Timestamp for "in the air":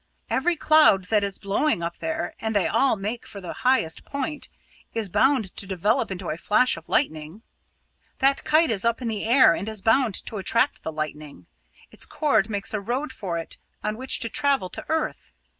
9.03-9.53